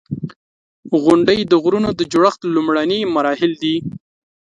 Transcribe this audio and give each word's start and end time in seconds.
•غونډۍ 1.03 1.39
د 1.51 1.53
غرونو 1.63 1.89
د 1.99 2.01
جوړښت 2.11 2.41
لومړني 2.55 2.99
مراحل 3.15 3.51
دي. 3.63 3.75